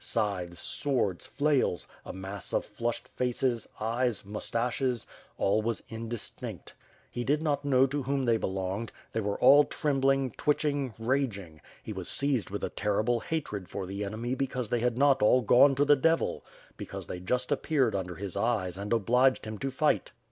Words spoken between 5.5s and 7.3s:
was indistinct. 388 WITH FIRE ASD SWORD, He